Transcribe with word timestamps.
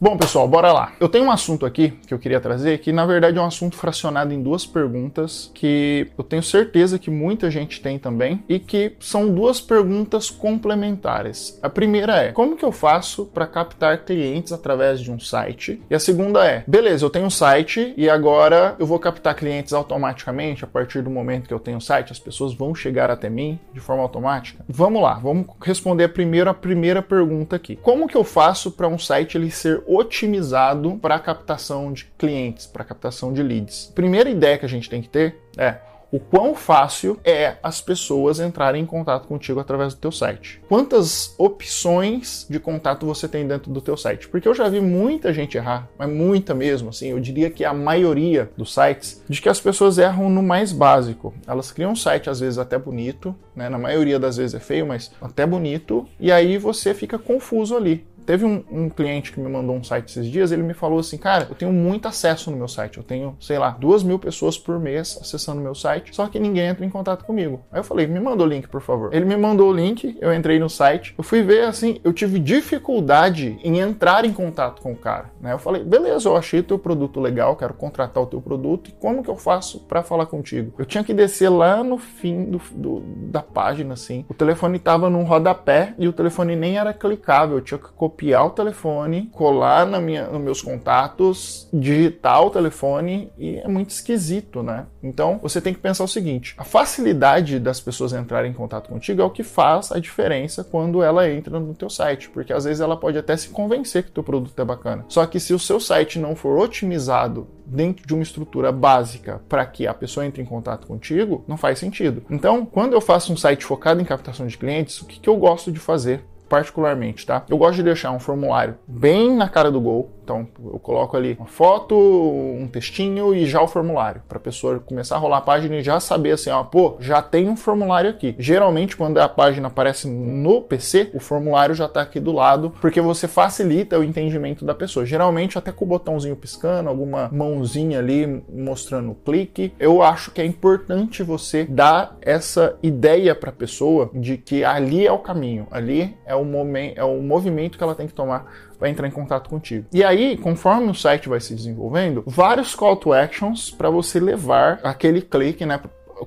Bom, 0.00 0.16
pessoal, 0.16 0.46
bora 0.46 0.72
lá. 0.72 0.92
Eu 1.00 1.08
tenho 1.08 1.24
um 1.24 1.30
assunto 1.30 1.66
aqui 1.66 1.90
que 2.06 2.14
eu 2.14 2.20
queria 2.20 2.38
trazer 2.40 2.78
que, 2.78 2.92
na 2.92 3.04
verdade, 3.04 3.36
é 3.36 3.40
um 3.40 3.46
assunto 3.46 3.74
fracionado 3.74 4.32
em 4.32 4.40
duas 4.40 4.64
perguntas 4.64 5.50
que 5.52 6.06
eu 6.16 6.22
tenho 6.22 6.40
certeza 6.40 7.00
que 7.00 7.10
muita 7.10 7.50
gente 7.50 7.82
tem 7.82 7.98
também 7.98 8.44
e 8.48 8.60
que 8.60 8.92
são 9.00 9.28
duas 9.28 9.60
perguntas 9.60 10.30
complementares. 10.30 11.58
A 11.60 11.68
primeira 11.68 12.16
é: 12.16 12.30
como 12.30 12.56
que 12.56 12.64
eu 12.64 12.70
faço 12.70 13.26
para 13.26 13.44
captar 13.44 14.04
clientes 14.04 14.52
através 14.52 15.00
de 15.00 15.10
um 15.10 15.18
site? 15.18 15.82
E 15.90 15.94
a 15.96 15.98
segunda 15.98 16.46
é: 16.46 16.62
beleza, 16.64 17.04
eu 17.04 17.10
tenho 17.10 17.26
um 17.26 17.30
site 17.30 17.92
e 17.96 18.08
agora 18.08 18.76
eu 18.78 18.86
vou 18.86 19.00
captar 19.00 19.34
clientes 19.34 19.72
automaticamente 19.72 20.62
a 20.62 20.68
partir 20.68 21.02
do 21.02 21.10
momento 21.10 21.48
que 21.48 21.54
eu 21.54 21.58
tenho 21.58 21.78
um 21.78 21.80
site, 21.80 22.12
as 22.12 22.20
pessoas 22.20 22.54
vão 22.54 22.72
chegar 22.72 23.10
até 23.10 23.28
mim 23.28 23.58
de 23.74 23.80
forma 23.80 24.04
automática? 24.04 24.64
Vamos 24.68 25.02
lá, 25.02 25.14
vamos 25.14 25.46
responder 25.60 26.06
primeiro 26.10 26.48
a 26.48 26.54
primeira 26.54 27.02
pergunta 27.02 27.56
aqui. 27.56 27.74
Como 27.74 28.06
que 28.06 28.16
eu 28.16 28.22
faço 28.22 28.70
para 28.70 28.86
um 28.86 28.96
site 28.96 29.36
ele 29.36 29.50
ser 29.50 29.87
otimizado 29.88 30.98
para 30.98 31.18
captação 31.18 31.92
de 31.92 32.04
clientes, 32.18 32.66
para 32.66 32.84
captação 32.84 33.32
de 33.32 33.42
leads. 33.42 33.90
Primeira 33.94 34.28
ideia 34.28 34.58
que 34.58 34.66
a 34.66 34.68
gente 34.68 34.90
tem 34.90 35.00
que 35.00 35.08
ter 35.08 35.40
é 35.56 35.78
o 36.10 36.18
quão 36.18 36.54
fácil 36.54 37.18
é 37.22 37.56
as 37.62 37.80
pessoas 37.80 38.40
entrarem 38.40 38.82
em 38.82 38.86
contato 38.86 39.28
contigo 39.28 39.60
através 39.60 39.94
do 39.94 40.00
teu 40.00 40.10
site. 40.10 40.60
Quantas 40.68 41.34
opções 41.36 42.46
de 42.48 42.58
contato 42.58 43.04
você 43.04 43.28
tem 43.28 43.46
dentro 43.46 43.70
do 43.70 43.80
teu 43.80 43.96
site? 43.96 44.26
Porque 44.28 44.48
eu 44.48 44.54
já 44.54 44.68
vi 44.68 44.80
muita 44.80 45.32
gente 45.34 45.56
errar, 45.56 45.88
mas 45.98 46.08
muita 46.08 46.54
mesmo, 46.54 46.88
assim, 46.88 47.08
eu 47.08 47.20
diria 47.20 47.50
que 47.50 47.64
a 47.64 47.74
maioria 47.74 48.50
dos 48.56 48.72
sites, 48.72 49.22
de 49.28 49.40
que 49.40 49.48
as 49.48 49.60
pessoas 49.60 49.98
erram 49.98 50.30
no 50.30 50.42
mais 50.42 50.72
básico. 50.72 51.34
Elas 51.46 51.70
criam 51.70 51.92
um 51.92 51.96
site 51.96 52.30
às 52.30 52.40
vezes 52.40 52.58
até 52.58 52.78
bonito, 52.78 53.34
né? 53.54 53.68
Na 53.68 53.78
maioria 53.78 54.18
das 54.18 54.38
vezes 54.38 54.54
é 54.54 54.60
feio, 54.60 54.86
mas 54.86 55.12
até 55.20 55.46
bonito, 55.46 56.06
e 56.18 56.32
aí 56.32 56.56
você 56.56 56.94
fica 56.94 57.18
confuso 57.18 57.76
ali. 57.76 58.06
Teve 58.28 58.44
um, 58.44 58.62
um, 58.70 58.90
cliente 58.90 59.32
que 59.32 59.40
me 59.40 59.48
mandou 59.48 59.74
um 59.74 59.82
site 59.82 60.10
esses 60.10 60.26
dias, 60.26 60.52
ele 60.52 60.62
me 60.62 60.74
falou 60.74 60.98
assim, 60.98 61.16
cara, 61.16 61.46
eu 61.48 61.54
tenho 61.54 61.72
muito 61.72 62.06
acesso 62.06 62.50
no 62.50 62.58
meu 62.58 62.68
site, 62.68 62.98
eu 62.98 63.02
tenho, 63.02 63.34
sei 63.40 63.58
lá, 63.58 63.70
duas 63.70 64.02
mil 64.02 64.18
pessoas 64.18 64.58
por 64.58 64.78
mês 64.78 65.18
acessando 65.18 65.62
meu 65.62 65.74
site, 65.74 66.14
só 66.14 66.26
que 66.26 66.38
ninguém 66.38 66.66
entra 66.66 66.84
em 66.84 66.90
contato 66.90 67.24
comigo. 67.24 67.62
Aí 67.72 67.80
eu 67.80 67.84
falei, 67.84 68.06
me 68.06 68.20
manda 68.20 68.42
o 68.42 68.46
link, 68.46 68.68
por 68.68 68.82
favor. 68.82 69.14
Ele 69.14 69.24
me 69.24 69.34
mandou 69.34 69.70
o 69.70 69.72
link, 69.72 70.18
eu 70.20 70.30
entrei 70.30 70.58
no 70.58 70.68
site, 70.68 71.14
eu 71.16 71.24
fui 71.24 71.42
ver 71.42 71.64
assim, 71.64 72.02
eu 72.04 72.12
tive 72.12 72.38
dificuldade 72.38 73.58
em 73.64 73.78
entrar 73.78 74.26
em 74.26 74.32
contato 74.34 74.82
com 74.82 74.92
o 74.92 74.96
cara, 74.96 75.30
né? 75.40 75.54
Eu 75.54 75.58
falei, 75.58 75.82
beleza, 75.82 76.28
eu 76.28 76.36
achei 76.36 76.62
teu 76.62 76.78
produto 76.78 77.20
legal, 77.20 77.56
quero 77.56 77.72
contratar 77.72 78.22
o 78.22 78.26
teu 78.26 78.42
produto, 78.42 78.90
e 78.90 78.92
como 78.92 79.22
que 79.22 79.30
eu 79.30 79.36
faço 79.36 79.80
para 79.80 80.02
falar 80.02 80.26
contigo? 80.26 80.74
Eu 80.76 80.84
tinha 80.84 81.02
que 81.02 81.14
descer 81.14 81.48
lá 81.48 81.82
no 81.82 81.96
fim 81.96 82.44
do, 82.44 82.60
do, 82.72 83.00
da 83.30 83.40
página, 83.40 83.94
assim, 83.94 84.26
o 84.28 84.34
telefone 84.34 84.78
tava 84.78 85.08
num 85.08 85.24
rodapé 85.24 85.94
e 85.98 86.06
o 86.06 86.12
telefone 86.12 86.54
nem 86.54 86.76
era 86.76 86.92
clicável, 86.92 87.56
eu 87.56 87.62
tinha 87.62 87.78
que 87.78 87.88
copiar 87.92 88.17
copiar 88.18 88.46
o 88.46 88.50
telefone, 88.50 89.30
colar 89.32 89.86
na 89.86 90.00
minha, 90.00 90.26
nos 90.26 90.40
meus 90.40 90.60
contatos, 90.60 91.68
digitar 91.72 92.42
o 92.44 92.50
telefone 92.50 93.30
e 93.38 93.58
é 93.58 93.68
muito 93.68 93.90
esquisito, 93.90 94.60
né? 94.60 94.86
Então 95.00 95.38
você 95.40 95.60
tem 95.60 95.72
que 95.72 95.78
pensar 95.78 96.02
o 96.02 96.08
seguinte: 96.08 96.54
a 96.58 96.64
facilidade 96.64 97.60
das 97.60 97.80
pessoas 97.80 98.12
entrarem 98.12 98.50
em 98.50 98.54
contato 98.54 98.88
contigo 98.88 99.22
é 99.22 99.24
o 99.24 99.30
que 99.30 99.44
faz 99.44 99.92
a 99.92 100.00
diferença 100.00 100.64
quando 100.64 101.00
ela 101.00 101.30
entra 101.30 101.60
no 101.60 101.74
teu 101.74 101.88
site, 101.88 102.28
porque 102.28 102.52
às 102.52 102.64
vezes 102.64 102.80
ela 102.80 102.96
pode 102.96 103.16
até 103.16 103.36
se 103.36 103.50
convencer 103.50 104.02
que 104.02 104.10
o 104.10 104.14
teu 104.14 104.24
produto 104.24 104.60
é 104.60 104.64
bacana. 104.64 105.04
Só 105.08 105.24
que 105.24 105.38
se 105.38 105.54
o 105.54 105.58
seu 105.58 105.78
site 105.78 106.18
não 106.18 106.34
for 106.34 106.58
otimizado 106.58 107.46
dentro 107.64 108.04
de 108.04 108.14
uma 108.14 108.22
estrutura 108.22 108.72
básica 108.72 109.40
para 109.48 109.64
que 109.64 109.86
a 109.86 109.94
pessoa 109.94 110.26
entre 110.26 110.42
em 110.42 110.46
contato 110.46 110.88
contigo, 110.88 111.44
não 111.46 111.56
faz 111.56 111.78
sentido. 111.78 112.24
Então, 112.28 112.66
quando 112.66 112.94
eu 112.94 113.00
faço 113.00 113.32
um 113.32 113.36
site 113.36 113.64
focado 113.64 114.00
em 114.00 114.04
captação 114.04 114.46
de 114.46 114.58
clientes, 114.58 115.00
o 115.00 115.06
que, 115.06 115.20
que 115.20 115.28
eu 115.28 115.36
gosto 115.36 115.70
de 115.70 115.78
fazer? 115.78 116.24
Particularmente, 116.48 117.26
tá? 117.26 117.44
Eu 117.48 117.58
gosto 117.58 117.76
de 117.76 117.82
deixar 117.82 118.10
um 118.10 118.18
formulário 118.18 118.76
bem 118.86 119.34
na 119.34 119.48
cara 119.48 119.70
do 119.70 119.80
gol, 119.80 120.10
então 120.28 120.46
eu 120.62 120.78
coloco 120.78 121.16
ali 121.16 121.34
uma 121.38 121.46
foto, 121.46 121.96
um 121.96 122.68
textinho 122.70 123.34
e 123.34 123.46
já 123.46 123.62
o 123.62 123.66
formulário, 123.66 124.20
para 124.28 124.36
a 124.36 124.40
pessoa 124.40 124.78
começar 124.78 125.16
a 125.16 125.18
rolar 125.18 125.38
a 125.38 125.40
página 125.40 125.76
e 125.76 125.82
já 125.82 125.98
saber 125.98 126.32
assim, 126.32 126.50
ó, 126.50 126.62
pô, 126.62 126.96
já 127.00 127.22
tem 127.22 127.48
um 127.48 127.56
formulário 127.56 128.10
aqui. 128.10 128.36
Geralmente 128.38 128.94
quando 128.94 129.16
a 129.18 129.28
página 129.28 129.68
aparece 129.68 130.06
no 130.06 130.60
PC, 130.60 131.10
o 131.14 131.20
formulário 131.20 131.74
já 131.74 131.86
está 131.86 132.02
aqui 132.02 132.20
do 132.20 132.30
lado, 132.30 132.74
porque 132.78 133.00
você 133.00 133.26
facilita 133.26 133.98
o 133.98 134.04
entendimento 134.04 134.66
da 134.66 134.74
pessoa. 134.74 135.06
Geralmente 135.06 135.56
até 135.56 135.72
com 135.72 135.86
o 135.86 135.88
botãozinho 135.88 136.36
piscando, 136.36 136.90
alguma 136.90 137.30
mãozinha 137.32 137.98
ali 137.98 138.44
mostrando 138.52 139.12
o 139.12 139.14
clique. 139.14 139.72
Eu 139.78 140.02
acho 140.02 140.30
que 140.30 140.42
é 140.42 140.44
importante 140.44 141.22
você 141.22 141.64
dar 141.64 142.18
essa 142.20 142.76
ideia 142.82 143.34
para 143.34 143.48
a 143.48 143.52
pessoa 143.52 144.10
de 144.12 144.36
que 144.36 144.62
ali 144.62 145.06
é 145.06 145.12
o 145.12 145.18
caminho, 145.18 145.66
ali 145.70 146.14
é 146.26 146.34
o 146.34 146.44
momento, 146.44 146.98
é 146.98 147.04
o 147.04 147.22
movimento 147.22 147.78
que 147.78 147.84
ela 147.84 147.94
tem 147.94 148.06
que 148.06 148.12
tomar 148.12 148.67
vai 148.78 148.90
entrar 148.90 149.08
em 149.08 149.10
contato 149.12 149.48
contigo. 149.48 149.86
E 149.92 150.04
aí, 150.04 150.36
conforme 150.36 150.90
o 150.90 150.94
site 150.94 151.28
vai 151.28 151.40
se 151.40 151.54
desenvolvendo, 151.54 152.22
vários 152.26 152.74
call 152.74 152.96
to 152.96 153.12
actions 153.12 153.70
para 153.70 153.90
você 153.90 154.20
levar 154.20 154.80
aquele 154.82 155.20
clique, 155.20 155.66
né? 155.66 155.80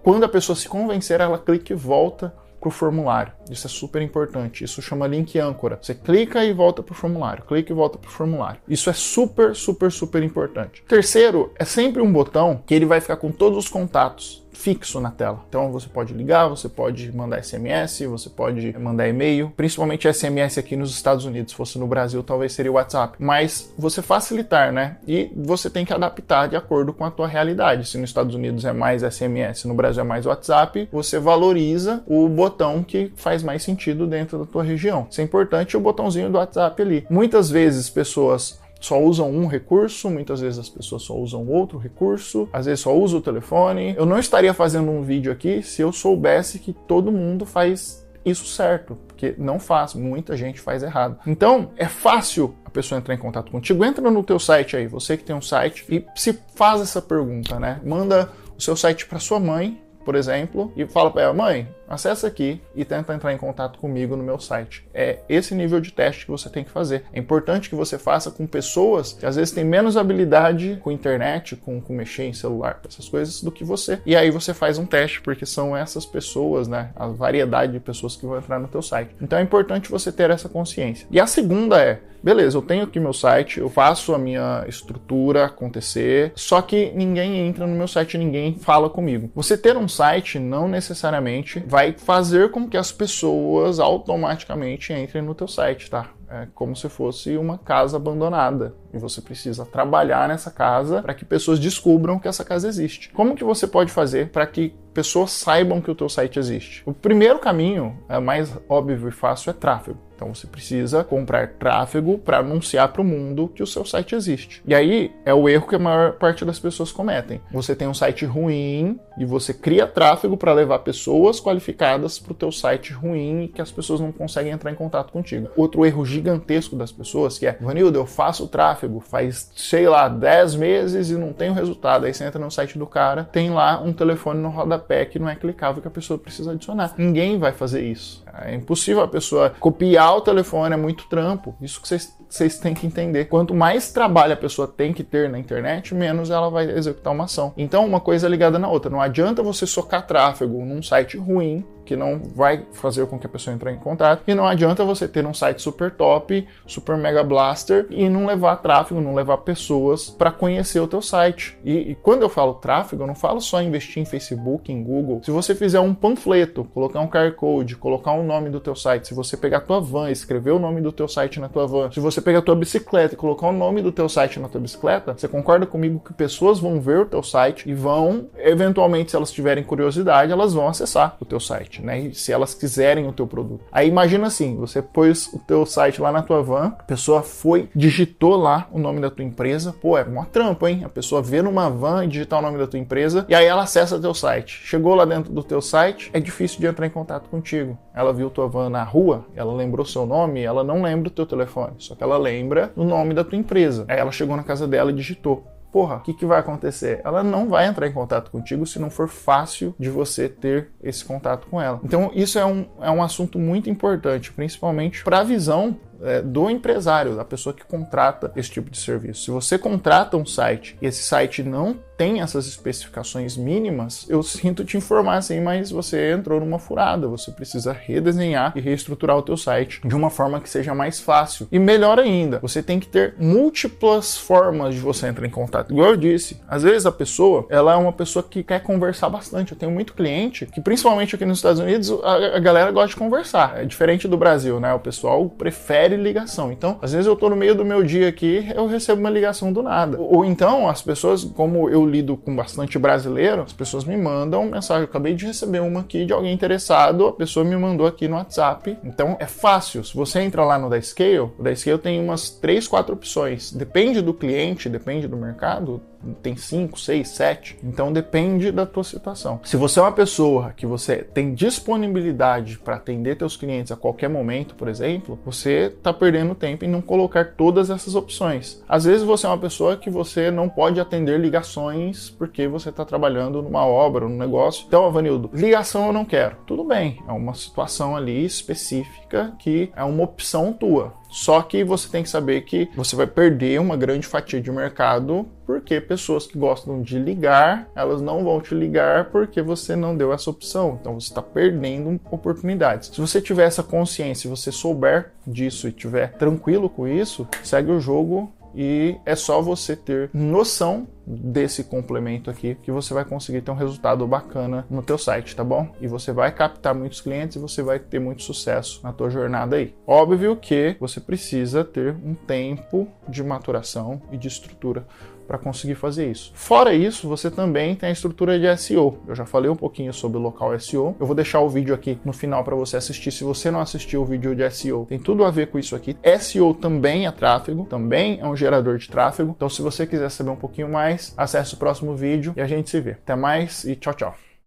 Quando 0.04 0.24
a 0.24 0.30
pessoa 0.30 0.56
se 0.56 0.68
convencer, 0.68 1.20
ela 1.20 1.38
clica 1.38 1.74
e 1.74 1.76
volta 1.76 2.34
para 2.62 2.68
o 2.68 2.72
formulário. 2.72 3.34
Isso 3.50 3.66
é 3.66 3.70
super 3.70 4.02
importante. 4.02 4.64
Isso 4.64 4.82
chama 4.82 5.08
link 5.08 5.38
âncora. 5.40 5.80
Você 5.82 5.96
clica 5.96 6.46
e 6.46 6.54
volta 6.54 6.84
para 6.84 6.94
o 6.94 6.96
formulário, 6.96 7.44
clica 7.44 7.74
e 7.74 7.76
volta 7.76 7.98
para 7.98 8.08
o 8.08 8.12
formulário. 8.12 8.62
Isso 8.68 8.90
é 8.90 8.94
super, 8.94 9.56
super, 9.56 9.92
super 9.92 10.22
importante. 10.22 10.84
Terceiro, 10.88 11.52
é 11.58 11.66
sempre 11.66 12.02
um 12.02 12.14
botão 12.14 12.62
que 12.66 12.76
ele 12.76 12.86
vai 12.86 13.02
ficar 13.02 13.18
com 13.18 13.32
todos 13.32 13.58
os 13.58 13.68
contatos 13.68 14.41
fixo 14.52 15.00
na 15.00 15.12
tela. 15.12 15.44
Então 15.50 15.72
você 15.72 15.88
pode 15.88 16.14
ligar, 16.14 16.48
você 16.48 16.70
pode 16.70 17.16
mandar 17.16 17.44
SMS, 17.44 18.06
você 18.06 18.30
pode 18.30 18.78
mandar 18.78 19.08
e-mail, 19.08 19.52
principalmente 19.56 20.12
SMS 20.12 20.58
aqui 20.58 20.76
nos 20.76 20.92
Estados 20.92 21.26
Unidos. 21.26 21.52
Se 21.52 21.58
fosse 21.58 21.80
no 21.80 21.88
Brasil, 21.88 22.22
talvez 22.24 22.54
seria 22.54 22.72
o 22.72 22.76
WhatsApp. 22.76 23.16
Mas 23.20 23.74
você 23.78 24.02
facilitar, 24.02 24.72
né? 24.72 24.98
E 25.08 25.32
você 25.36 25.70
tem 25.70 25.86
que 25.86 25.94
adaptar 25.94 26.48
de 26.48 26.56
acordo 26.56 26.94
com 26.94 27.06
a 27.06 27.12
tua 27.12 27.28
realidade. 27.28 27.88
Se 27.88 27.98
nos 27.98 28.10
Estados 28.10 28.36
Unidos 28.36 28.66
é 28.66 28.74
mais 28.74 29.02
SMS, 29.02 29.66
no 29.66 29.74
Brasil 29.74 30.02
é 30.02 30.06
mais 30.06 30.26
WhatsApp, 30.26 30.88
você 30.92 31.20
valoriza 31.20 32.04
o 32.08 32.28
botão 32.30 32.84
que 32.84 33.12
faz 33.16 33.44
mais 33.44 33.64
sentido 33.64 34.06
dentro 34.06 34.38
da 34.38 34.46
tua 34.46 34.64
região. 34.64 35.08
Isso 35.10 35.22
é 35.22 35.24
importante 35.24 35.76
o 35.76 35.80
botãozinho 35.80 36.30
do 36.30 36.38
WhatsApp 36.38 36.82
ali. 36.82 37.06
Muitas 37.10 37.50
vezes 37.50 37.90
pessoas 37.90 38.61
só 38.82 39.00
usam 39.00 39.30
um 39.30 39.46
recurso, 39.46 40.10
muitas 40.10 40.42
vezes 40.42 40.60
as 40.60 40.68
pessoas 40.68 41.04
só 41.04 41.16
usam 41.16 41.48
outro 41.48 41.78
recurso, 41.78 42.50
às 42.52 42.66
vezes 42.66 42.82
só 42.82 42.94
usa 42.94 43.16
o 43.16 43.22
telefone. 43.22 43.94
Eu 43.96 44.06
não 44.06 44.18
estaria 44.18 44.54
fazendo 44.54 44.90
um 44.90 45.04
vídeo 45.04 45.32
aqui 45.32 45.62
se 45.62 45.82
eu 45.82 45.94
soubesse 45.94 46.60
que 46.60 46.74
todo 46.74 47.12
mundo 47.12 47.46
faz 47.46 48.02
isso 48.26 48.46
certo, 48.46 48.98
porque 49.08 49.36
não 49.38 49.60
faz, 49.60 49.94
muita 49.94 50.36
gente 50.36 50.60
faz 50.60 50.84
errado. 50.84 51.20
Então, 51.26 51.72
é 51.78 51.86
fácil 51.88 52.56
a 52.66 52.70
pessoa 52.70 53.00
entrar 53.00 53.14
em 53.14 53.20
contato 53.20 53.52
contigo. 53.52 53.86
Entra 53.86 54.10
no 54.10 54.24
teu 54.24 54.40
site 54.40 54.76
aí, 54.76 54.88
você 54.88 55.16
que 55.16 55.24
tem 55.24 55.36
um 55.36 55.42
site, 55.42 55.86
e 55.90 56.06
se 56.16 56.38
faz 56.56 56.82
essa 56.82 57.02
pergunta, 57.02 57.60
né? 57.60 57.80
Manda 57.84 58.30
o 58.58 58.62
seu 58.62 58.76
site 58.76 59.06
para 59.06 59.20
sua 59.20 59.40
mãe, 59.40 59.82
por 60.04 60.16
exemplo, 60.16 60.72
e 60.76 60.86
fala 60.88 61.12
para 61.12 61.24
ela: 61.24 61.34
"Mãe, 61.34 61.68
acessa 61.94 62.28
aqui 62.28 62.62
e 62.76 62.86
tenta 62.86 63.14
entrar 63.14 63.34
em 63.34 63.38
contato 63.38 63.80
comigo 63.80 64.16
no 64.16 64.24
meu 64.24 64.40
site. 64.40 64.88
É 64.94 65.20
esse 65.28 65.54
nível 65.54 65.80
de 65.80 65.92
teste 65.92 66.26
que 66.26 66.32
você 66.32 66.50
tem 66.50 66.64
que 66.64 66.72
fazer. 66.72 67.04
É 67.14 67.20
importante 67.20 67.70
que 67.70 67.76
você 67.76 67.98
faça 67.98 68.32
com 68.32 68.46
pessoas 68.48 69.14
que 69.14 69.26
às 69.26 69.36
vezes 69.36 69.54
têm 69.54 69.64
menos 69.64 69.98
habilidade 69.98 70.80
com 70.82 70.92
internet, 70.92 71.56
com, 71.56 71.82
com 71.82 71.94
mexer 71.94 72.24
em 72.24 72.34
celular, 72.34 72.80
essas 72.88 73.08
coisas, 73.08 73.42
do 73.42 73.52
que 73.52 73.64
você. 73.64 74.00
E 74.06 74.16
aí 74.16 74.32
você 74.32 74.54
faz 74.54 74.78
um 74.78 74.86
teste, 74.86 75.22
porque 75.22 75.46
são 75.46 75.76
essas 75.76 76.06
pessoas, 76.06 76.68
né? 76.68 76.92
A 76.96 77.08
variedade 77.08 77.74
de 77.74 77.80
pessoas 77.80 78.16
que 78.16 78.26
vão 78.26 78.38
entrar 78.38 78.60
no 78.60 78.68
teu 78.68 78.82
site. 78.82 79.16
Então 79.22 79.38
é 79.38 79.42
importante 79.42 79.90
você 79.90 80.12
ter 80.12 80.30
essa 80.30 80.50
consciência. 80.50 81.08
E 81.12 81.20
a 81.20 81.28
segunda 81.28 81.82
é, 81.82 82.00
beleza, 82.24 82.58
eu 82.58 82.62
tenho 82.62 82.84
aqui 82.84 83.00
meu 83.00 83.14
site, 83.14 83.60
eu 83.60 83.70
faço 83.70 84.14
a 84.14 84.18
minha 84.18 84.64
estrutura 84.68 85.46
acontecer, 85.46 86.32
só 86.36 86.62
que 86.62 86.92
ninguém 86.94 87.40
entra 87.40 87.66
no 87.66 87.76
meu 87.76 87.88
site, 87.88 88.18
ninguém 88.18 88.56
fala 88.56 88.90
comigo. 88.90 89.32
Você 89.36 89.58
ter 89.58 89.76
um 89.76 89.88
site 89.88 90.38
não 90.40 90.68
necessariamente 90.68 91.64
vai 91.66 91.81
vai 91.82 91.94
fazer 91.94 92.52
com 92.52 92.70
que 92.70 92.78
as 92.78 92.92
pessoas 92.92 93.80
automaticamente 93.80 94.94
entrem 94.94 95.24
no 95.24 95.34
teu 95.34 95.48
site, 95.48 95.90
tá? 95.90 96.12
É 96.32 96.48
como 96.56 96.76
se 96.78 96.88
fosse 96.88 97.36
uma 97.36 97.58
casa 97.58 97.98
abandonada 97.98 98.74
e 98.94 98.98
você 98.98 99.20
precisa 99.20 99.66
trabalhar 99.66 100.30
nessa 100.30 100.50
casa 100.50 101.02
para 101.02 101.14
que 101.14 101.26
pessoas 101.26 101.60
descubram 101.60 102.20
que 102.20 102.28
essa 102.28 102.46
casa 102.46 102.70
existe. 102.70 103.10
Como 103.12 103.36
que 103.36 103.44
você 103.44 103.68
pode 103.68 103.92
fazer 103.92 104.30
para 104.30 104.48
que 104.48 104.74
pessoas 104.94 105.32
saibam 105.32 105.82
que 105.82 105.92
o 105.92 105.96
teu 105.96 106.08
site 106.08 106.40
existe? 106.40 106.84
O 106.86 106.94
primeiro 106.94 107.38
caminho, 107.38 107.98
é 108.08 108.18
mais 108.20 108.58
óbvio 108.70 109.10
e 109.10 109.12
fácil, 109.12 109.50
é 109.50 109.54
tráfego. 109.54 110.00
Então 110.22 110.36
você 110.36 110.46
precisa 110.46 111.04
comprar 111.04 111.54
tráfego 111.54 112.16
para 112.20 112.38
anunciar 112.38 112.90
para 112.94 113.02
o 113.02 113.06
mundo 113.06 113.48
que 113.48 113.64
o 113.64 113.68
seu 113.68 113.84
site 113.84 114.14
existe. 114.14 114.62
E 114.68 114.76
aí 114.76 115.12
é 115.26 115.34
o 115.34 115.50
erro 115.50 115.68
que 115.68 115.76
a 115.76 115.80
maior 115.80 116.14
parte 116.14 116.46
das 116.46 116.60
pessoas 116.60 116.92
cometem. 116.92 117.42
Você 117.52 117.76
tem 117.76 117.88
um 117.88 117.94
site 117.94 118.24
ruim 118.24 119.00
e 119.18 119.26
você 119.26 119.52
cria 119.52 119.88
tráfego 119.88 120.38
para 120.38 120.54
levar 120.54 120.78
pessoas 120.80 121.40
qualificadas 121.40 122.20
para 122.20 122.34
o 122.34 122.36
teu 122.36 122.52
site 122.52 122.94
ruim 122.94 123.46
e 123.46 123.48
que 123.48 123.64
as 123.64 123.72
pessoas 123.72 124.00
não 124.00 124.12
conseguem 124.12 124.52
entrar 124.52 124.72
em 124.72 124.76
contato 124.76 125.12
contigo. 125.12 125.50
Outro 125.58 125.84
erro 125.88 126.06
gigantesco 126.22 126.76
das 126.76 126.92
pessoas 126.92 127.38
que 127.38 127.48
é, 127.48 127.58
Vanildo, 127.60 127.98
eu 127.98 128.06
faço 128.06 128.48
tráfego 128.48 129.00
faz, 129.00 129.52
sei 129.56 129.88
lá, 129.88 130.08
10 130.08 130.56
meses 130.56 131.10
e 131.10 131.16
não 131.16 131.34
tenho 131.34 131.54
resultado. 131.54 132.06
Aí 132.06 132.14
você 132.14 132.24
entra 132.24 132.40
no 132.40 132.52
site 132.52 132.78
do 132.78 132.86
cara, 132.86 133.24
tem 133.24 133.50
lá 133.50 133.82
um 133.82 133.92
telefone 133.92 134.40
no 134.40 134.50
rodapé 134.50 135.06
que 135.06 135.18
não 135.18 135.28
é 135.28 135.36
clicável 135.36 135.82
que 135.82 135.88
a 135.88 135.92
pessoa 135.92 136.18
precisa 136.18 136.52
adicionar. 136.52 136.94
Ninguém 136.98 137.40
vai 137.40 137.52
fazer 137.52 137.82
isso. 137.82 138.24
É 138.46 138.54
impossível 138.56 139.04
a 139.04 139.08
pessoa 139.08 139.50
copiar 139.60 140.18
o 140.18 140.22
telefone, 140.22 140.74
é 140.74 140.78
muito 140.78 141.08
trampo. 141.08 141.56
Isso 141.62 141.82
que 141.82 141.88
vocês 141.88 142.60
têm 142.60 142.74
que 142.74 142.88
entender. 142.88 143.26
Quanto 143.26 143.54
mais 143.54 143.92
trabalho 143.92 144.34
a 144.34 144.38
pessoa 144.38 144.68
tem 144.68 144.94
que 144.94 145.04
ter 145.04 145.30
na 145.30 145.38
internet, 145.38 145.94
menos 145.94 146.30
ela 146.30 146.50
vai 146.50 146.70
executar 146.70 147.14
uma 147.14 147.26
ação. 147.26 147.54
Então, 147.58 147.86
uma 147.86 148.00
coisa 148.00 148.28
é 148.28 148.30
ligada 148.30 148.58
na 148.58 148.70
outra. 148.70 148.90
Não 148.90 149.02
adianta 149.02 149.44
você 149.44 149.66
socar 149.66 150.06
tráfego 150.08 150.64
num 150.66 150.82
site 150.82 151.18
ruim 151.18 151.66
que 151.92 151.96
não 151.96 152.22
vai 152.36 152.66
fazer 152.72 153.06
com 153.08 153.20
que 153.20 153.26
a 153.26 153.30
pessoa 153.30 153.54
entre 153.54 153.70
em 153.70 153.78
contato. 153.78 154.24
E 154.26 154.34
não 154.34 154.48
adianta 154.48 154.86
você 154.86 155.08
ter 155.08 155.26
um 155.26 155.34
site 155.34 155.62
super 155.62 155.92
top, 155.92 156.48
super 156.66 156.96
mega 156.96 157.22
blaster 157.24 157.86
e 157.90 158.08
não 158.08 158.26
levar 158.26 158.56
tráfego, 158.58 159.02
não 159.02 159.14
levar 159.14 159.40
pessoas 159.40 160.10
para 160.10 160.32
conhecer 160.32 160.80
o 160.80 160.88
teu 160.88 161.02
site. 161.02 161.58
E, 161.66 161.92
e, 161.92 161.96
quando 161.96 162.22
eu 162.22 162.30
falo 162.30 162.54
tráfego, 162.54 163.04
eu 163.04 163.08
não 163.08 163.16
falo 163.16 163.42
só 163.42 163.62
investir 163.62 164.02
em 164.02 164.06
Facebook, 164.06 164.72
em 164.72 164.82
Google. 164.82 165.22
Se 165.24 165.32
você 165.32 165.54
fizer 165.54 165.80
um 165.80 165.94
panfleto, 165.94 166.64
colocar 166.64 167.02
um 167.02 167.08
QR 167.08 167.34
Code, 167.34 167.76
colocar 167.76 168.14
o 168.22 168.24
nome 168.24 168.50
do 168.50 168.60
teu 168.60 168.76
site, 168.76 169.08
se 169.08 169.14
você 169.14 169.36
pegar 169.36 169.58
a 169.58 169.62
tua 169.62 169.82
van, 169.82 170.10
escrever 170.10 170.52
o 170.52 170.60
nome 170.60 170.82
do 170.82 170.92
teu 170.92 171.08
site 171.08 171.40
na 171.40 171.50
tua 171.50 171.68
van, 171.68 171.92
se 171.92 172.00
você 172.00 172.22
pegar 172.22 172.40
a 172.40 172.42
tua 172.42 172.56
bicicleta 172.56 173.14
e 173.14 173.18
colocar 173.18 173.48
o 173.48 173.52
nome 173.52 173.82
do 173.82 173.92
teu 173.92 174.08
site 174.08 174.40
na 174.40 174.48
tua 174.48 174.62
bicicleta, 174.62 175.14
você 175.18 175.28
concorda 175.28 175.66
comigo 175.66 176.02
que 176.06 176.14
pessoas 176.14 176.60
vão 176.60 176.80
ver 176.80 177.00
o 177.00 177.06
teu 177.06 177.22
site 177.22 177.70
e 177.70 177.74
vão, 177.74 178.28
eventualmente, 178.38 179.12
se 179.12 179.18
elas 179.18 179.32
tiverem 179.32 179.64
curiosidade, 179.64 180.32
elas 180.32 180.54
vão 180.54 180.68
acessar 180.68 181.18
o 181.20 181.26
teu 181.26 181.40
site 181.40 181.82
né? 181.82 182.12
Se 182.14 182.32
elas 182.32 182.54
quiserem 182.54 183.08
o 183.08 183.14
teu 183.14 183.28
produto. 183.28 183.64
Aí 183.72 183.88
imagina 183.88 184.28
assim, 184.28 184.56
você 184.56 184.82
pôs 184.82 185.28
o 185.34 185.40
teu 185.40 185.66
site 185.66 186.02
lá 186.02 186.12
na 186.12 186.22
tua 186.22 186.42
van, 186.42 186.76
a 186.80 186.84
pessoa 186.84 187.22
foi, 187.22 187.70
digitou 187.76 188.36
lá 188.36 188.68
o 188.72 188.80
nome 188.80 189.00
da 189.02 189.10
tua 189.10 189.24
empresa, 189.24 189.74
pô, 189.82 189.98
é 189.98 190.04
uma 190.04 190.26
trampa, 190.26 190.70
hein? 190.70 190.84
A 190.84 190.90
pessoa 190.90 191.22
vê 191.22 191.42
numa 191.42 191.70
van 191.70 192.06
e 192.06 192.08
digitar 192.08 192.40
o 192.40 192.42
nome 192.42 192.58
da 192.58 192.68
tua 192.68 192.80
empresa 192.80 193.26
e 193.28 193.36
aí 193.36 193.46
ela 193.46 193.64
acessa 193.64 194.00
teu 194.00 194.14
site. 194.14 194.62
Chegou 194.64 194.96
lá 194.96 195.06
dentro 195.06 195.32
do 195.32 195.44
teu 195.44 195.62
site, 195.62 196.10
é 196.14 196.20
difícil 196.20 196.60
de 196.60 196.68
entrar 196.68 196.86
em 196.86 196.90
contato 196.90 197.30
contigo. 197.30 197.78
Ela 197.94 198.11
viu 198.12 198.30
tua 198.30 198.48
van 198.48 198.70
na 198.70 198.84
rua, 198.84 199.26
ela 199.36 199.54
lembrou 199.54 199.86
seu 199.86 200.06
nome, 200.06 200.42
ela 200.42 200.64
não 200.64 200.82
lembra 200.82 201.08
o 201.08 201.12
teu 201.12 201.26
telefone, 201.26 201.74
só 201.78 201.96
que 201.96 202.04
ela 202.04 202.18
lembra 202.18 202.72
o 202.76 202.84
nome 202.84 203.14
da 203.14 203.24
tua 203.24 203.38
empresa. 203.38 203.86
Aí 203.88 204.00
ela 204.00 204.12
chegou 204.12 204.36
na 204.36 204.44
casa 204.44 204.68
dela 204.68 204.92
e 204.92 204.96
digitou 204.96 205.44
porra, 205.72 205.96
o 205.96 206.00
que, 206.02 206.14
que 206.14 206.26
vai 206.26 206.40
acontecer? 206.40 207.02
Ela 207.04 207.24
não 207.24 207.48
vai 207.48 207.66
entrar 207.66 207.88
em 207.88 207.94
contato 207.94 208.30
contigo 208.30 208.66
se 208.66 208.78
não 208.78 208.90
for 208.90 209.08
fácil 209.08 209.74
de 209.80 209.90
você 209.90 210.28
ter 210.28 210.70
esse 210.84 211.04
contato 211.04 211.48
com 211.48 211.62
ela. 211.62 211.80
Então, 211.84 212.12
isso 212.14 212.38
é 212.38 212.46
um, 212.46 212.66
é 212.82 212.92
um 212.92 213.02
assunto 213.02 213.40
muito 213.40 213.70
importante, 213.70 214.32
principalmente 214.34 215.04
para 215.04 215.20
a 215.20 215.24
visão 215.24 215.78
é, 216.04 216.22
do 216.22 216.50
empresário, 216.50 217.16
da 217.16 217.26
pessoa 217.26 217.54
que 217.54 217.64
contrata 217.64 218.32
esse 218.36 218.50
tipo 218.50 218.70
de 218.70 218.78
serviço. 218.78 219.24
Se 219.24 219.32
você 219.32 219.58
contrata 219.58 220.18
um 220.18 220.26
site 220.26 220.78
e 220.82 220.86
esse 220.86 221.04
site 221.04 221.44
não 221.44 221.78
tem 221.98 222.20
essas 222.20 222.48
especificações 222.48 223.38
mínimas, 223.38 224.08
eu 224.10 224.24
sinto 224.24 224.66
te 224.66 224.76
informar 224.76 225.18
assim, 225.18 225.40
mas 225.40 225.70
você 225.70 226.14
entrou 226.14 226.40
numa 226.40 226.58
furada, 226.58 227.08
você 227.08 227.30
precisa 227.32 227.72
redesenhar 227.72 228.54
e 228.56 228.60
reestruturar 228.60 229.18
o 229.18 229.22
teu 229.22 229.38
site 229.38 229.82
de 229.86 229.96
uma 229.96 230.10
forma 230.10 230.42
que 230.42 230.50
seja 230.50 230.74
mais 230.74 231.00
fácil. 231.00 231.48
E 231.52 231.60
melhor 231.60 232.00
ainda, 232.00 232.40
você 232.40 232.64
tem 232.64 232.80
que 232.80 232.88
ter 232.88 233.14
múltiplas 233.20 234.18
formas 234.18 234.74
de 234.74 234.82
você 234.82 235.08
entrar 235.08 235.28
em 235.28 235.30
contato. 235.30 235.72
Igual 235.72 235.90
eu 235.90 235.98
disse, 235.98 236.42
às 236.48 236.64
vezes 236.64 236.88
a 236.88 236.92
pessoa, 236.92 237.46
ela 237.50 237.74
é 237.74 237.76
uma 237.76 237.94
pessoa 237.94 238.24
que 238.24 238.44
quer 238.44 238.64
conversar 238.64 239.10
bastante. 239.10 239.52
Eu 239.52 239.58
tenho 239.58 239.72
muito 239.72 239.94
cliente 239.94 240.48
que, 240.48 240.60
principalmente 240.60 241.14
aqui 241.14 241.26
nos 241.26 241.38
Estados 241.38 241.60
Unidos, 241.60 241.92
a, 242.04 242.38
a 242.38 242.40
galera 242.40 242.72
gosta 242.72 242.90
de 242.90 242.96
conversar. 242.96 243.60
É 243.60 243.66
diferente 243.66 244.08
do 244.08 244.18
Brasil, 244.18 244.60
né? 244.60 244.74
O 244.74 244.80
pessoal 244.80 245.30
prefere 245.30 245.91
ligação. 245.98 246.52
Então, 246.52 246.78
às 246.82 246.92
vezes 246.92 247.08
eu 247.08 247.16
tô 247.16 247.30
no 247.30 247.36
meio 247.36 247.56
do 247.56 247.66
meu 247.66 247.84
dia 247.84 248.08
aqui, 248.08 248.48
eu 248.56 248.68
recebo 248.68 249.00
uma 249.00 249.10
ligação 249.10 249.52
do 249.52 249.62
nada. 249.62 250.00
Ou 250.00 250.26
então, 250.26 250.70
as 250.70 250.82
pessoas, 250.82 251.24
como 251.24 251.70
eu 251.70 251.86
lido 251.86 252.18
com 252.18 252.36
bastante 252.36 252.78
brasileiro, 252.78 253.42
as 253.42 253.54
pessoas 253.54 253.84
me 253.84 253.98
mandam 253.98 254.46
mensagem. 254.46 254.84
Eu 254.84 254.90
acabei 254.90 255.14
de 255.14 255.26
receber 255.26 255.60
uma 255.60 255.82
aqui 255.82 256.06
de 256.06 256.14
alguém 256.14 256.34
interessado, 256.34 257.08
a 257.08 257.14
pessoa 257.14 257.46
me 257.46 257.56
mandou 257.56 257.86
aqui 257.88 258.08
no 258.08 258.16
WhatsApp. 258.16 258.78
Então 258.84 259.18
é 259.20 259.26
fácil. 259.26 259.84
Se 259.84 259.96
você 259.96 260.20
entra 260.22 260.44
lá 260.44 260.58
no 260.58 260.70
da 260.70 260.82
Scale, 260.82 261.20
o 261.20 261.44
da 261.44 261.56
Scale 261.56 261.78
tem 261.78 262.02
umas 262.04 262.30
3, 262.30 262.68
4 262.68 262.94
opções. 262.94 263.52
Depende 263.52 264.02
do 264.02 264.14
cliente, 264.14 264.70
depende 264.70 265.08
do 265.08 265.18
mercado, 265.18 265.82
tem 266.22 266.36
5, 266.36 266.80
6, 266.80 267.08
7. 267.08 267.58
Então 267.64 267.92
depende 267.92 268.52
da 268.52 268.66
tua 268.66 268.84
situação. 268.84 269.40
Se 269.44 269.58
você 269.58 269.80
é 269.80 269.84
uma 269.84 269.92
pessoa 269.92 270.54
que 270.56 270.66
você 270.66 270.98
tem 270.98 271.34
disponibilidade 271.34 272.58
para 272.60 272.76
atender 272.76 273.18
teus 273.18 273.38
clientes 273.38 273.72
a 273.72 273.76
qualquer 273.76 274.10
momento, 274.10 274.56
por 274.56 274.68
exemplo, 274.68 275.20
você 275.26 275.74
está 275.76 275.94
perdendo 275.94 276.36
tempo 276.36 276.66
em 276.66 276.70
não 276.70 276.82
colocar 276.82 277.34
todas 277.36 277.70
essas 277.70 277.96
opções. 277.96 278.62
Às 278.68 278.86
vezes 278.86 279.04
você 279.04 279.26
é 279.26 279.30
uma 279.30 279.38
pessoa 279.38 279.78
que 279.78 279.90
você 279.90 280.32
não 280.32 280.50
pode 280.50 280.80
atender 280.80 281.20
ligações 281.20 282.10
porque 282.10 282.48
você 282.48 282.70
está 282.70 282.86
trabalhando 282.86 283.42
numa 283.42 283.66
obra, 283.66 284.08
num 284.08 284.18
negócio. 284.18 284.66
Então, 284.68 284.86
Avanildo, 284.86 285.30
ligação 285.34 285.88
eu 285.88 285.94
não 285.94 286.06
quero. 286.06 286.38
Tudo 286.46 286.64
bem, 286.64 287.02
é 287.08 287.12
uma 287.12 287.34
situação 287.34 287.96
ali 287.96 288.26
específica 288.26 289.34
que 289.40 289.72
é 289.76 289.84
uma 289.84 290.04
opção 290.04 290.54
tua. 290.54 290.94
Só 291.12 291.42
que 291.42 291.64
você 291.64 291.90
tem 291.90 292.04
que 292.04 292.10
saber 292.10 292.42
que 292.42 292.70
você 292.74 292.96
vai 292.96 293.06
perder 293.06 293.60
uma 293.60 293.76
grande 293.76 294.08
fatia 294.08 294.40
de 294.40 294.50
mercado 294.50 295.28
porque 295.52 295.82
pessoas 295.82 296.26
que 296.26 296.38
gostam 296.38 296.82
de 296.82 296.98
ligar, 296.98 297.70
elas 297.76 298.02
não 298.02 298.24
vão 298.24 298.40
te 298.40 298.56
ligar 298.56 299.10
porque 299.10 299.42
você 299.42 299.76
não 299.76 299.98
deu 299.98 300.14
essa 300.14 300.30
opção. 300.30 300.78
Então 300.80 300.98
você 300.98 301.10
está 301.10 301.22
perdendo 301.22 302.00
oportunidades. 302.10 302.88
Se 302.88 303.02
você 303.02 303.22
tiver 303.22 303.48
essa 303.48 303.62
consciência, 303.62 304.22
se 304.22 304.28
você 304.30 304.50
souber 304.50 305.12
disso 305.28 305.68
e 305.68 305.74
tiver 305.74 306.14
tranquilo 306.14 306.70
com 306.70 306.88
isso, 306.88 307.28
segue 307.44 307.70
o 307.70 307.82
jogo 307.82 308.32
e 308.56 308.96
é 309.06 309.16
só 309.16 309.42
você 309.42 309.76
ter 309.76 310.10
noção 310.14 310.88
desse 311.06 311.64
complemento 311.64 312.30
aqui 312.30 312.56
que 312.62 312.72
você 312.72 312.94
vai 312.94 313.04
conseguir 313.04 313.42
ter 313.42 313.52
um 313.52 313.56
resultado 313.56 314.06
bacana 314.08 314.66
no 314.70 314.82
teu 314.82 314.98
site, 314.98 315.36
tá 315.36 315.44
bom? 315.44 315.74
E 315.82 315.88
você 315.88 316.12
vai 316.12 316.32
captar 316.32 316.76
muitos 316.76 317.02
clientes 317.02 317.36
e 317.36 317.40
você 317.40 317.62
vai 317.62 317.80
ter 317.80 318.00
muito 318.00 318.24
sucesso 318.24 318.80
na 318.84 318.94
tua 318.94 319.10
jornada 319.10 319.56
aí. 319.56 319.74
Óbvio 319.86 320.36
que 320.36 320.76
você 320.80 321.00
precisa 321.00 321.64
ter 321.64 321.96
um 322.06 322.14
tempo 322.14 322.88
de 323.08 323.24
maturação 323.24 324.02
e 324.12 324.18
de 324.18 324.28
estrutura 324.28 324.86
para 325.32 325.38
conseguir 325.38 325.76
fazer 325.76 326.12
isso. 326.12 326.30
Fora 326.36 326.74
isso, 326.74 327.08
você 327.08 327.32
também 327.32 327.74
tem 327.74 327.88
a 327.88 327.92
estrutura 327.94 328.38
de 328.38 328.58
SEO. 328.58 329.00
Eu 329.08 329.16
já 329.16 329.26
falei 329.26 329.50
um 329.50 329.56
pouquinho 329.56 329.94
sobre 329.94 330.18
o 330.18 330.22
local 330.22 330.60
SEO. 330.60 330.94
Eu 331.00 331.06
vou 331.06 331.16
deixar 331.16 331.40
o 331.40 331.48
vídeo 331.48 331.74
aqui 331.74 331.98
no 332.04 332.12
final 332.12 332.44
para 332.44 332.54
você 332.54 332.76
assistir. 332.76 333.14
Se 333.14 333.24
você 333.24 333.50
não 333.50 333.62
assistiu 333.62 334.02
o 334.02 334.06
vídeo 334.06 334.36
de 334.36 334.50
SEO, 334.52 334.86
tem 334.90 335.00
tudo 335.00 335.24
a 335.24 335.32
ver 335.32 335.48
com 335.48 335.58
isso 335.58 335.74
aqui. 335.74 335.96
SEO 336.20 336.54
também 336.54 337.08
é 337.08 337.12
tráfego, 337.12 337.66
também 337.66 338.20
é 338.20 338.28
um 338.28 338.36
gerador 338.36 338.78
de 338.78 338.90
tráfego. 338.90 339.34
Então, 339.34 339.48
se 339.48 339.62
você 339.62 339.88
quiser 339.88 340.10
saber 340.10 340.32
um 340.32 340.36
pouquinho 340.36 340.68
mais, 340.68 341.14
acesse 341.16 341.54
o 341.54 341.58
próximo 341.58 341.96
vídeo 341.96 342.34
e 342.36 342.42
a 342.42 342.48
gente 342.48 342.70
se 342.70 342.82
vê. 342.82 342.92
Até 342.92 343.16
mais 343.16 343.64
e 343.64 343.78
tchau, 343.78 343.94
tchau. 343.94 344.31